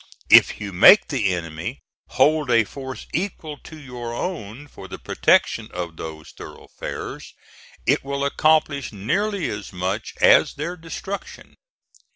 If 0.31 0.59
you 0.59 0.73
make 0.73 1.09
the 1.09 1.31
enemy 1.31 1.83
hold 2.07 2.49
a 2.49 2.63
force 2.63 3.05
equal 3.13 3.57
to 3.59 3.77
your 3.77 4.15
own 4.15 4.67
for 4.67 4.87
the 4.87 4.97
protection 4.97 5.69
of 5.71 5.95
those 5.95 6.31
thoroughfares, 6.31 7.35
it 7.85 8.03
will 8.03 8.25
accomplish 8.25 8.91
nearly 8.91 9.47
as 9.47 9.71
much 9.71 10.15
as 10.19 10.55
their 10.55 10.75
destruction. 10.75 11.53